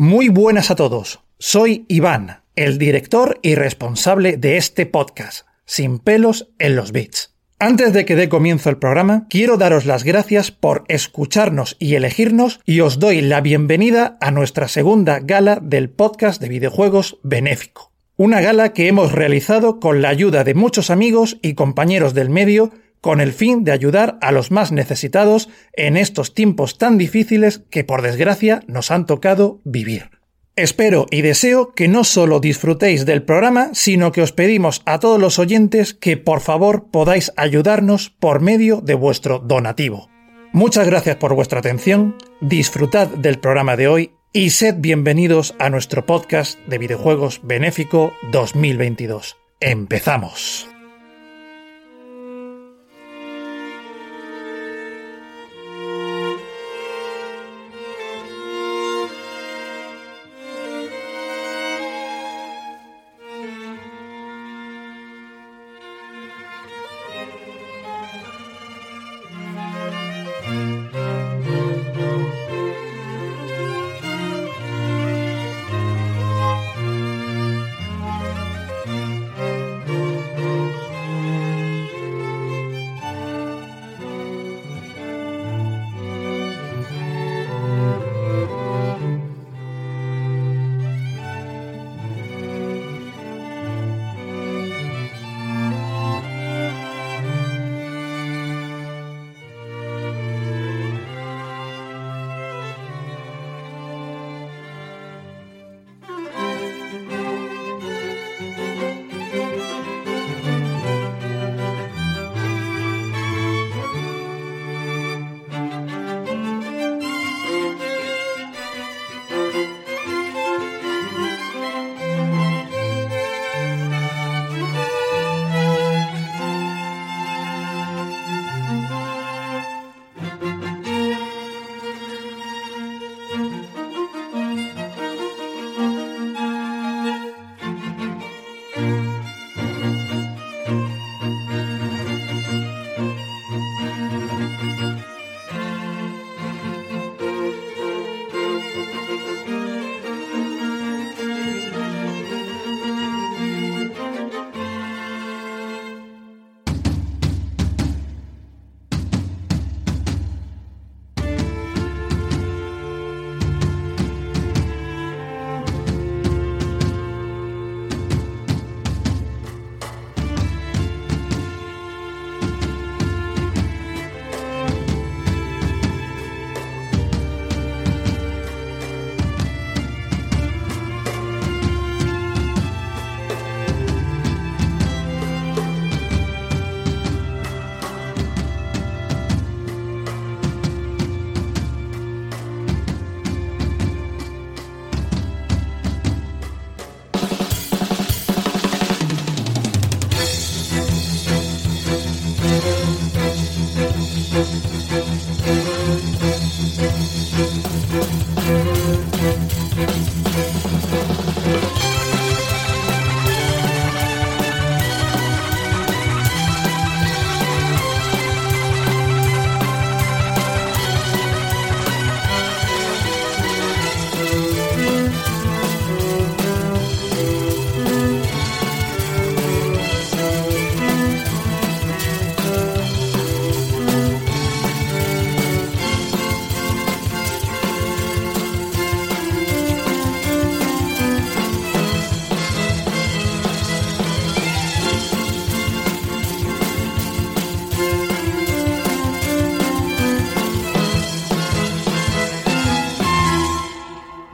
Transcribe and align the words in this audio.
Muy 0.00 0.28
buenas 0.28 0.70
a 0.70 0.76
todos. 0.76 1.24
Soy 1.40 1.84
Iván, 1.88 2.42
el 2.54 2.78
director 2.78 3.40
y 3.42 3.56
responsable 3.56 4.36
de 4.36 4.56
este 4.56 4.86
podcast, 4.86 5.44
Sin 5.64 5.98
pelos 5.98 6.50
en 6.60 6.76
los 6.76 6.92
bits. 6.92 7.34
Antes 7.58 7.92
de 7.92 8.04
que 8.04 8.14
dé 8.14 8.28
comienzo 8.28 8.70
el 8.70 8.76
programa, 8.76 9.26
quiero 9.28 9.56
daros 9.56 9.86
las 9.86 10.04
gracias 10.04 10.52
por 10.52 10.84
escucharnos 10.86 11.74
y 11.80 11.96
elegirnos 11.96 12.60
y 12.64 12.78
os 12.78 13.00
doy 13.00 13.22
la 13.22 13.40
bienvenida 13.40 14.16
a 14.20 14.30
nuestra 14.30 14.68
segunda 14.68 15.18
gala 15.18 15.58
del 15.60 15.90
podcast 15.90 16.40
de 16.40 16.48
videojuegos 16.48 17.18
benéfico. 17.24 17.90
Una 18.16 18.40
gala 18.40 18.72
que 18.72 18.86
hemos 18.86 19.10
realizado 19.10 19.80
con 19.80 20.00
la 20.00 20.10
ayuda 20.10 20.44
de 20.44 20.54
muchos 20.54 20.90
amigos 20.90 21.38
y 21.42 21.54
compañeros 21.54 22.14
del 22.14 22.30
medio 22.30 22.70
con 23.00 23.20
el 23.20 23.32
fin 23.32 23.64
de 23.64 23.72
ayudar 23.72 24.18
a 24.20 24.32
los 24.32 24.50
más 24.50 24.72
necesitados 24.72 25.48
en 25.72 25.96
estos 25.96 26.34
tiempos 26.34 26.78
tan 26.78 26.98
difíciles 26.98 27.62
que 27.70 27.84
por 27.84 28.02
desgracia 28.02 28.62
nos 28.66 28.90
han 28.90 29.06
tocado 29.06 29.60
vivir. 29.64 30.10
Espero 30.56 31.06
y 31.12 31.22
deseo 31.22 31.72
que 31.72 31.86
no 31.86 32.02
solo 32.02 32.40
disfrutéis 32.40 33.06
del 33.06 33.22
programa, 33.22 33.70
sino 33.74 34.10
que 34.10 34.22
os 34.22 34.32
pedimos 34.32 34.82
a 34.86 34.98
todos 34.98 35.20
los 35.20 35.38
oyentes 35.38 35.94
que 35.94 36.16
por 36.16 36.40
favor 36.40 36.90
podáis 36.90 37.32
ayudarnos 37.36 38.10
por 38.10 38.40
medio 38.40 38.80
de 38.80 38.94
vuestro 38.94 39.38
donativo. 39.38 40.08
Muchas 40.52 40.86
gracias 40.86 41.16
por 41.16 41.34
vuestra 41.34 41.60
atención, 41.60 42.16
disfrutad 42.40 43.06
del 43.06 43.38
programa 43.38 43.76
de 43.76 43.86
hoy 43.86 44.10
y 44.32 44.50
sed 44.50 44.76
bienvenidos 44.78 45.54
a 45.58 45.70
nuestro 45.70 46.04
podcast 46.06 46.58
de 46.66 46.78
videojuegos 46.78 47.40
benéfico 47.44 48.12
2022. 48.32 49.36
¡Empezamos! 49.60 50.77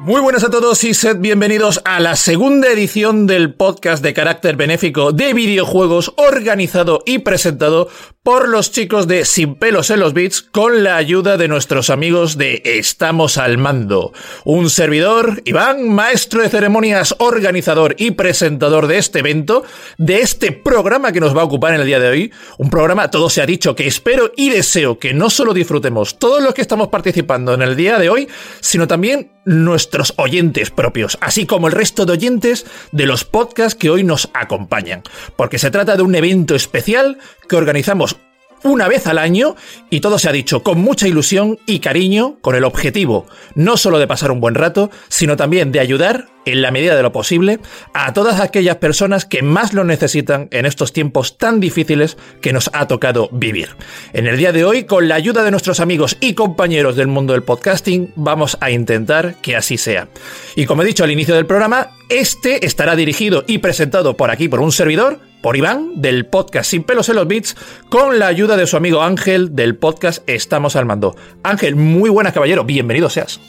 Muy 0.05 0.21
buenas 0.21 0.45
a 0.45 0.51
todos 0.51 0.85
y 0.85 0.93
sed 0.93 1.17
bienvenidos 1.17 1.81
a 1.87 1.99
la 1.99 2.15
segunda 2.15 2.69
edición 2.69 3.27
del 3.27 3.55
podcast 3.55 4.03
de 4.03 4.13
carácter 4.13 4.55
benéfico 4.55 5.13
de 5.13 5.33
videojuegos 5.33 6.13
organizado 6.19 7.03
y 7.07 7.21
presentado 7.21 7.89
por 8.23 8.51
los 8.51 8.71
chicos 8.71 9.09
de 9.09 9.25
Sin 9.25 9.55
pelos 9.55 9.89
en 9.89 10.01
los 10.01 10.13
bits 10.13 10.43
con 10.43 10.85
la 10.85 10.97
ayuda 10.97 11.39
de 11.39 11.49
nuestros 11.49 11.89
amigos 11.89 12.37
de 12.37 12.61
Estamos 12.67 13.39
al 13.39 13.57
mando. 13.57 14.13
Un 14.45 14.69
servidor, 14.69 15.41
Iván, 15.47 15.89
maestro 15.89 16.43
de 16.43 16.51
ceremonias, 16.51 17.15
organizador 17.19 17.97
y 17.99 18.11
presentador 18.11 18.89
de 18.89 18.99
este 18.99 19.21
evento, 19.21 19.65
de 19.97 20.21
este 20.21 20.53
programa 20.53 21.13
que 21.13 21.21
nos 21.21 21.35
va 21.35 21.41
a 21.41 21.47
ocupar 21.47 21.73
en 21.73 21.81
el 21.81 21.87
día 21.87 21.99
de 21.99 22.09
hoy. 22.09 22.33
Un 22.59 22.69
programa, 22.69 23.11
todo 23.11 23.31
se 23.31 23.41
ha 23.41 23.47
dicho, 23.47 23.75
que 23.75 23.87
espero 23.87 24.33
y 24.37 24.51
deseo 24.51 24.99
que 24.99 25.15
no 25.15 25.31
solo 25.31 25.55
disfrutemos 25.55 26.19
todos 26.19 26.43
los 26.43 26.53
que 26.53 26.63
estamos 26.63 26.89
participando 26.89 27.55
en 27.55 27.63
el 27.63 27.75
día 27.75 27.99
de 27.99 28.11
hoy, 28.11 28.29
sino 28.61 28.87
también 28.87 29.34
nuestros 29.45 30.15
oyentes 30.17 30.71
propios, 30.71 31.19
así 31.21 31.47
como 31.47 31.69
el 31.69 31.73
resto 31.73 32.07
de 32.07 32.13
oyentes 32.13 32.67
de 32.93 33.07
los 33.07 33.25
podcasts 33.25 33.79
que 33.79 33.91
hoy 33.91 34.05
nos 34.05 34.31
acompañan, 34.35 35.03
porque 35.37 35.59
se 35.59 35.71
trata 35.71 35.97
de 35.97 36.03
un 36.03 36.15
evento 36.15 36.55
especial 36.55 37.19
que 37.49 37.57
organizamos 37.57 38.17
una 38.65 38.89
vez 38.89 39.07
al 39.07 39.19
año 39.19 39.55
y 39.91 40.01
todo 40.01 40.19
se 40.19 40.29
ha 40.29 40.33
dicho 40.33 40.63
con 40.63 40.81
mucha 40.81 41.07
ilusión 41.07 41.59
y 41.67 41.79
cariño, 41.79 42.39
con 42.41 42.57
el 42.57 42.65
objetivo 42.65 43.27
no 43.55 43.77
solo 43.77 43.99
de 43.99 44.07
pasar 44.07 44.31
un 44.31 44.41
buen 44.41 44.55
rato, 44.55 44.91
sino 45.09 45.37
también 45.37 45.73
de 45.73 45.81
ayudar 45.81 46.29
en 46.47 46.61
la 46.61 46.71
medida 46.71 46.95
de 46.95 47.03
lo 47.03 47.13
posible, 47.13 47.61
a 47.95 48.13
todas 48.13 48.41
aquellas 48.41 48.77
personas 48.77 49.25
que 49.25 49.43
más 49.43 49.73
lo 49.73 49.85
necesitan 49.85 50.49
en 50.51 50.67
estos 50.67 50.93
tiempos 50.93 51.39
tan 51.39 51.59
difíciles 51.59 52.19
que 52.43 52.53
nos 52.53 52.69
ha 52.75 52.87
tocado 52.87 53.31
vivir. 53.33 53.71
En 54.13 54.27
el 54.27 54.37
día 54.37 54.53
de 54.53 54.65
hoy, 54.65 54.85
con 54.85 55.09
la 55.09 55.15
ayuda 55.15 55.43
de 55.43 55.51
nuestros 55.51 55.81
amigos 55.81 56.19
y 56.21 56.35
compañeros 56.35 56.97
del 56.97 57.07
mundo 57.07 57.33
del 57.33 57.45
podcasting, 57.45 58.13
vamos 58.17 58.59
a 58.61 58.71
intentar 58.71 59.37
que 59.41 59.57
así 59.57 59.79
sea. 59.79 60.09
Y 60.55 60.67
como 60.67 60.83
he 60.83 60.87
dicho 60.87 61.05
al 61.05 61.11
inicio 61.11 61.35
del 61.35 61.47
programa, 61.47 61.91
este 62.11 62.67
estará 62.67 62.95
dirigido 62.95 63.45
y 63.47 63.59
presentado 63.59 64.15
por 64.17 64.31
aquí 64.31 64.49
por 64.49 64.61
un 64.61 64.73
servidor, 64.73 65.21
por 65.45 65.59
Iván, 65.59 66.01
del 66.01 66.25
podcast 66.25 66.71
Sin 66.71 66.85
pelos 66.85 67.11
en 67.11 67.17
los 67.17 67.29
bits, 67.29 67.55
con 67.91 68.19
la 68.19 68.29
ayuda 68.29 68.57
de 68.57 68.67
su 68.67 68.79
amigo 68.79 69.03
Ángel 69.03 69.55
del 69.55 69.77
podcast 69.77 70.27
Estamos 70.27 70.75
al 70.75 70.87
mando. 70.87 71.17
Ángel, 71.43 71.77
muy 71.77 72.09
buenas 72.09 72.33
caballero, 72.33 72.65
bienvenido 72.65 73.11
seas. 73.11 73.41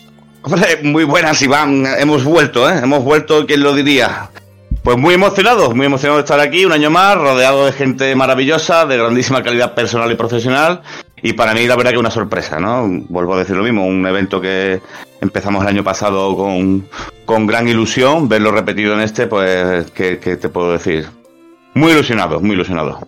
Hombre, 0.41 0.81
muy 0.83 1.05
buenas, 1.05 1.41
Iván. 1.41 1.85
Hemos 1.97 2.25
vuelto, 2.25 2.69
¿eh? 2.69 2.79
Hemos 2.83 3.01
vuelto, 3.01 3.45
¿quién 3.47 3.63
lo 3.63 3.73
diría? 3.73 4.29
Pues 4.83 4.97
muy 4.97 5.13
emocionado, 5.13 5.73
muy 5.73 5.85
emocionado 5.85 6.17
de 6.17 6.23
estar 6.25 6.41
aquí 6.41 6.65
un 6.65 6.73
año 6.73 6.89
más, 6.89 7.15
rodeado 7.15 7.65
de 7.65 7.71
gente 7.71 8.13
maravillosa, 8.13 8.85
de 8.85 8.97
grandísima 8.97 9.41
calidad 9.41 9.73
personal 9.73 10.11
y 10.11 10.15
profesional. 10.15 10.81
Y 11.23 11.31
para 11.31 11.53
mí, 11.53 11.65
la 11.65 11.77
verdad, 11.77 11.91
que 11.91 11.97
una 11.97 12.11
sorpresa, 12.11 12.59
¿no? 12.59 12.85
Vuelvo 13.07 13.35
a 13.35 13.39
decir 13.39 13.55
lo 13.55 13.63
mismo, 13.63 13.87
un 13.87 14.05
evento 14.05 14.41
que 14.41 14.81
empezamos 15.21 15.61
el 15.61 15.69
año 15.69 15.85
pasado 15.85 16.35
con, 16.35 16.89
con 17.23 17.47
gran 17.47 17.69
ilusión, 17.69 18.27
verlo 18.27 18.51
repetido 18.51 18.95
en 18.95 18.99
este, 18.99 19.27
pues, 19.27 19.89
¿qué, 19.91 20.19
¿qué 20.19 20.35
te 20.35 20.49
puedo 20.49 20.73
decir? 20.73 21.07
Muy 21.75 21.91
ilusionado, 21.91 22.39
muy 22.39 22.55
ilusionado. 22.55 22.99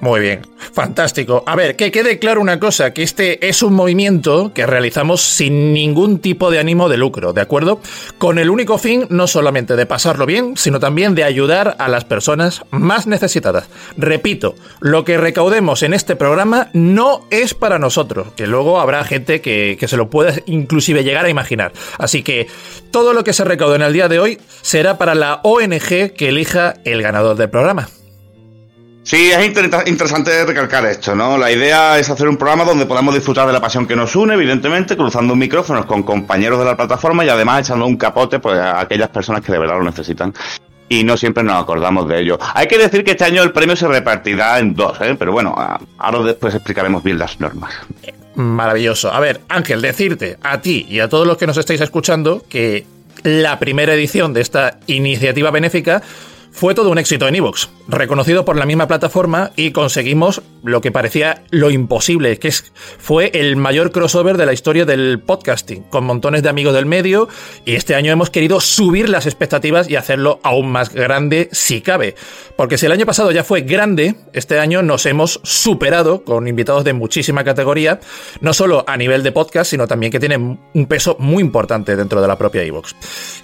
Muy 0.00 0.20
bien, 0.20 0.42
fantástico. 0.72 1.42
A 1.44 1.56
ver, 1.56 1.74
que 1.74 1.90
quede 1.90 2.20
claro 2.20 2.40
una 2.40 2.60
cosa, 2.60 2.94
que 2.94 3.02
este 3.02 3.48
es 3.48 3.64
un 3.64 3.74
movimiento 3.74 4.52
que 4.54 4.64
realizamos 4.64 5.20
sin 5.20 5.72
ningún 5.72 6.20
tipo 6.20 6.52
de 6.52 6.60
ánimo 6.60 6.88
de 6.88 6.96
lucro, 6.96 7.32
¿de 7.32 7.40
acuerdo? 7.40 7.80
Con 8.16 8.38
el 8.38 8.48
único 8.48 8.78
fin 8.78 9.06
no 9.10 9.26
solamente 9.26 9.74
de 9.74 9.86
pasarlo 9.86 10.24
bien, 10.24 10.56
sino 10.56 10.78
también 10.78 11.16
de 11.16 11.24
ayudar 11.24 11.74
a 11.80 11.88
las 11.88 12.04
personas 12.04 12.62
más 12.70 13.08
necesitadas. 13.08 13.68
Repito, 13.96 14.54
lo 14.80 15.04
que 15.04 15.18
recaudemos 15.18 15.82
en 15.82 15.92
este 15.92 16.14
programa 16.14 16.68
no 16.74 17.26
es 17.30 17.54
para 17.54 17.80
nosotros, 17.80 18.28
que 18.36 18.46
luego 18.46 18.78
habrá 18.78 19.02
gente 19.02 19.40
que, 19.40 19.76
que 19.80 19.88
se 19.88 19.96
lo 19.96 20.08
pueda 20.08 20.32
inclusive 20.46 21.02
llegar 21.02 21.24
a 21.24 21.30
imaginar. 21.30 21.72
Así 21.98 22.22
que 22.22 22.46
todo 22.92 23.12
lo 23.12 23.24
que 23.24 23.32
se 23.32 23.44
recaude 23.44 23.74
en 23.74 23.82
el 23.82 23.92
día 23.92 24.08
de 24.08 24.20
hoy 24.20 24.38
será 24.62 24.96
para 24.96 25.16
la 25.16 25.40
ONG 25.42 26.12
que 26.14 26.28
elija 26.28 26.74
el 26.84 27.02
ganador 27.02 27.36
del 27.36 27.50
programa. 27.50 27.88
Sí, 29.08 29.30
es 29.30 29.42
interesante 29.86 30.44
recalcar 30.44 30.84
esto, 30.84 31.14
¿no? 31.14 31.38
La 31.38 31.50
idea 31.50 31.98
es 31.98 32.10
hacer 32.10 32.28
un 32.28 32.36
programa 32.36 32.64
donde 32.64 32.84
podamos 32.84 33.14
disfrutar 33.14 33.46
de 33.46 33.54
la 33.54 33.60
pasión 33.62 33.86
que 33.86 33.96
nos 33.96 34.14
une, 34.14 34.34
evidentemente, 34.34 34.98
cruzando 34.98 35.34
micrófonos 35.34 35.86
con 35.86 36.02
compañeros 36.02 36.58
de 36.58 36.66
la 36.66 36.76
plataforma 36.76 37.24
y 37.24 37.30
además 37.30 37.60
echando 37.60 37.86
un 37.86 37.96
capote 37.96 38.38
pues, 38.38 38.58
a 38.58 38.80
aquellas 38.80 39.08
personas 39.08 39.40
que 39.42 39.50
de 39.50 39.60
verdad 39.60 39.78
lo 39.78 39.84
necesitan. 39.84 40.34
Y 40.90 41.04
no 41.04 41.16
siempre 41.16 41.42
nos 41.42 41.54
acordamos 41.54 42.06
de 42.06 42.20
ello. 42.20 42.38
Hay 42.52 42.66
que 42.66 42.76
decir 42.76 43.02
que 43.02 43.12
este 43.12 43.24
año 43.24 43.42
el 43.42 43.50
premio 43.50 43.76
se 43.76 43.88
repartirá 43.88 44.58
en 44.58 44.74
dos, 44.74 45.00
¿eh? 45.00 45.16
Pero 45.18 45.32
bueno, 45.32 45.56
ahora 45.96 46.22
después 46.24 46.54
explicaremos 46.54 47.02
bien 47.02 47.18
las 47.18 47.40
normas. 47.40 47.72
Maravilloso. 48.34 49.10
A 49.10 49.20
ver, 49.20 49.40
Ángel, 49.48 49.80
decirte 49.80 50.36
a 50.42 50.60
ti 50.60 50.84
y 50.86 51.00
a 51.00 51.08
todos 51.08 51.26
los 51.26 51.38
que 51.38 51.46
nos 51.46 51.56
estáis 51.56 51.80
escuchando 51.80 52.44
que 52.46 52.84
la 53.22 53.58
primera 53.58 53.94
edición 53.94 54.34
de 54.34 54.42
esta 54.42 54.80
iniciativa 54.86 55.50
benéfica 55.50 56.02
fue 56.52 56.74
todo 56.74 56.90
un 56.90 56.98
éxito 56.98 57.26
en 57.26 57.36
Evox, 57.36 57.70
reconocido 57.88 58.44
por 58.44 58.56
la 58.56 58.66
misma 58.66 58.86
plataforma 58.86 59.50
y 59.56 59.72
conseguimos 59.72 60.42
lo 60.62 60.82
que 60.82 60.92
parecía 60.92 61.42
lo 61.50 61.70
imposible, 61.70 62.38
que 62.38 62.48
es, 62.48 62.70
fue 62.98 63.30
el 63.32 63.56
mayor 63.56 63.92
crossover 63.92 64.36
de 64.36 64.44
la 64.44 64.52
historia 64.52 64.84
del 64.84 65.20
podcasting, 65.20 65.84
con 65.84 66.04
montones 66.04 66.42
de 66.42 66.50
amigos 66.50 66.74
del 66.74 66.84
medio 66.84 67.28
y 67.64 67.74
este 67.76 67.94
año 67.94 68.12
hemos 68.12 68.28
querido 68.28 68.60
subir 68.60 69.08
las 69.08 69.24
expectativas 69.24 69.88
y 69.88 69.96
hacerlo 69.96 70.38
aún 70.42 70.70
más 70.70 70.92
grande 70.92 71.48
si 71.50 71.80
cabe. 71.80 72.14
Porque 72.56 72.76
si 72.76 72.86
el 72.86 72.92
año 72.92 73.06
pasado 73.06 73.32
ya 73.32 73.42
fue 73.42 73.62
grande, 73.62 74.16
este 74.34 74.58
año 74.58 74.82
nos 74.82 75.06
hemos 75.06 75.40
superado 75.42 76.24
con 76.24 76.46
invitados 76.46 76.84
de 76.84 76.92
muchísima 76.92 77.42
categoría, 77.42 78.00
no 78.40 78.52
solo 78.52 78.84
a 78.86 78.96
nivel 78.96 79.22
de 79.22 79.32
podcast, 79.32 79.70
sino 79.70 79.86
también 79.86 80.12
que 80.12 80.20
tienen 80.20 80.60
un 80.74 80.86
peso 80.86 81.16
muy 81.18 81.42
importante 81.42 81.96
dentro 81.96 82.20
de 82.20 82.28
la 82.28 82.36
propia 82.36 82.62
Evox. 82.62 82.94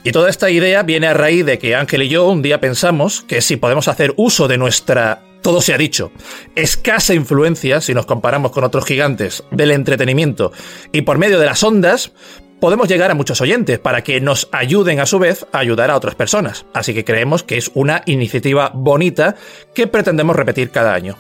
Y 0.03 0.13
toda 0.13 0.29
esta 0.29 0.51
idea 0.51 0.83
viene 0.83 1.07
a 1.07 1.15
raíz 1.15 1.47
de 1.47 1.59
que 1.59 1.75
Ángel 1.75 2.03
y 2.03 2.09
yo 2.09 2.29
un 2.29 2.43
día 2.43 2.61
pensamos 2.61 3.23
que 3.23 3.41
si 3.41 3.57
podemos 3.57 3.89
hacer 3.89 4.13
uso 4.17 4.34
de 4.49 4.59
nuestra 4.59 5.23
todo 5.41 5.61
se 5.61 5.75
ha 5.75 5.79
dicho, 5.79 6.11
escasa 6.57 7.13
influencia, 7.13 7.83
si 7.83 7.93
nos 7.93 8.07
comparamos 8.07 8.51
con 8.51 8.65
otros 8.65 8.87
gigantes 8.87 9.45
del 9.51 9.73
entretenimiento, 9.73 10.53
y 10.91 11.03
por 11.03 11.19
medio 11.19 11.39
de 11.39 11.45
las 11.45 11.63
ondas, 11.63 12.13
podemos 12.61 12.89
llegar 12.89 13.11
a 13.11 13.15
muchos 13.15 13.43
oyentes 13.43 13.79
para 13.79 14.03
que 14.03 14.23
nos 14.23 14.49
ayuden 14.53 15.01
a 15.01 15.07
su 15.07 15.19
vez 15.19 15.47
a 15.53 15.59
ayudar 15.59 15.91
a 15.91 15.97
otras 15.97 16.15
personas. 16.15 16.65
Así 16.73 16.95
que 16.95 17.05
creemos 17.05 17.43
que 17.43 17.59
es 17.59 17.71
una 17.75 18.03
iniciativa 18.07 18.71
bonita 18.73 19.37
que 19.75 19.87
pretendemos 19.87 20.35
repetir 20.35 20.71
cada 20.71 20.95
año. 20.95 21.15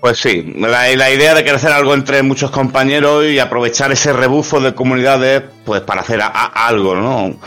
Pues 0.00 0.16
sí, 0.16 0.54
la, 0.56 0.90
idea 0.90 1.34
de 1.34 1.44
crecer 1.44 1.72
algo 1.72 1.92
entre 1.92 2.22
muchos 2.22 2.50
compañeros 2.50 3.26
y 3.26 3.38
aprovechar 3.38 3.92
ese 3.92 4.14
rebufo 4.14 4.58
de 4.60 4.74
comunidades, 4.74 5.42
pues 5.66 5.82
para 5.82 6.00
hacer 6.00 6.20
algo, 6.22 6.94
¿no? 6.94 7.38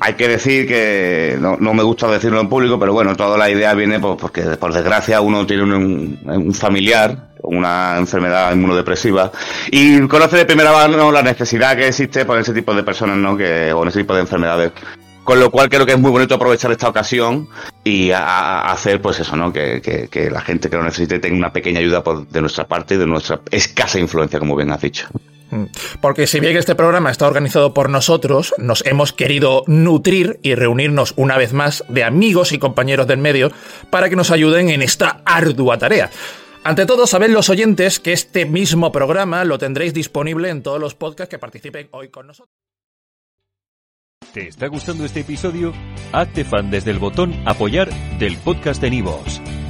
Hay 0.00 0.14
que 0.14 0.28
decir 0.28 0.66
que 0.66 1.36
no, 1.40 1.56
me 1.58 1.82
gusta 1.82 2.08
decirlo 2.08 2.40
en 2.40 2.48
público, 2.48 2.78
pero 2.78 2.92
bueno, 2.92 3.16
toda 3.16 3.36
la 3.38 3.50
idea 3.50 3.74
viene 3.74 4.00
pues, 4.00 4.16
porque 4.20 4.42
por 4.42 4.72
desgracia 4.72 5.20
uno 5.20 5.46
tiene 5.46 5.62
un, 5.62 6.54
familiar, 6.54 7.28
una 7.42 7.96
enfermedad 7.98 8.52
inmunodepresiva, 8.52 9.30
y 9.70 10.00
conoce 10.06 10.36
de 10.36 10.44
primera 10.44 10.72
mano 10.72 11.10
la 11.10 11.22
necesidad 11.22 11.76
que 11.76 11.88
existe 11.88 12.24
por 12.24 12.38
ese 12.38 12.52
tipo 12.52 12.74
de 12.74 12.82
personas, 12.82 13.16
¿no? 13.16 13.36
Que, 13.36 13.72
o 13.72 13.82
en 13.82 13.88
ese 13.88 14.00
tipo 14.00 14.14
de 14.14 14.20
enfermedades. 14.20 14.72
Con 15.24 15.40
lo 15.40 15.50
cual 15.50 15.68
creo 15.68 15.84
que 15.84 15.92
es 15.92 15.98
muy 15.98 16.10
bonito 16.10 16.34
aprovechar 16.36 16.72
esta 16.72 16.88
ocasión 16.88 17.48
y 17.84 18.10
hacer 18.12 19.02
pues 19.02 19.20
eso, 19.20 19.36
¿no? 19.36 19.52
Que, 19.52 19.82
que, 20.10 20.30
la 20.30 20.40
gente 20.40 20.70
que 20.70 20.76
lo 20.76 20.82
necesite 20.82 21.18
tenga 21.18 21.36
una 21.36 21.52
pequeña 21.52 21.80
ayuda 21.80 22.02
por, 22.02 22.26
de 22.26 22.40
nuestra 22.40 22.66
parte 22.66 22.94
y 22.94 22.96
de 22.98 23.06
nuestra 23.06 23.40
escasa 23.50 23.98
influencia, 23.98 24.38
como 24.38 24.56
bien 24.56 24.70
has 24.70 24.80
dicho. 24.80 25.06
Mm. 25.50 25.64
Porque 26.00 26.26
si 26.26 26.40
bien 26.40 26.56
este 26.56 26.74
programa 26.74 27.10
está 27.10 27.26
organizado 27.26 27.74
por 27.74 27.90
nosotros, 27.90 28.54
nos 28.58 28.84
hemos 28.86 29.12
querido 29.12 29.64
nutrir 29.66 30.38
y 30.42 30.54
reunirnos 30.54 31.14
una 31.16 31.36
vez 31.36 31.52
más 31.52 31.84
de 31.88 32.04
amigos 32.04 32.52
y 32.52 32.58
compañeros 32.58 33.06
del 33.06 33.18
medio 33.18 33.50
para 33.90 34.08
que 34.08 34.16
nos 34.16 34.30
ayuden 34.30 34.70
en 34.70 34.82
esta 34.82 35.22
ardua 35.24 35.78
tarea. 35.78 36.10
Ante 36.64 36.86
todo, 36.86 37.06
saben 37.06 37.32
los 37.32 37.48
oyentes 37.48 38.00
que 38.00 38.12
este 38.12 38.44
mismo 38.44 38.92
programa 38.92 39.44
lo 39.44 39.58
tendréis 39.58 39.94
disponible 39.94 40.50
en 40.50 40.62
todos 40.62 40.80
los 40.80 40.94
podcasts 40.94 41.30
que 41.30 41.38
participen 41.38 41.88
hoy 41.92 42.08
con 42.08 42.26
nosotros. 42.26 42.54
¿Te 44.32 44.48
está 44.48 44.66
gustando 44.66 45.04
este 45.04 45.20
episodio? 45.20 45.72
Hazte 46.12 46.44
fan 46.44 46.70
desde 46.70 46.90
el 46.90 46.98
botón 46.98 47.34
apoyar 47.46 47.88
del 48.18 48.36
podcast 48.36 48.82
de 48.82 48.90
Nivos. 48.90 49.40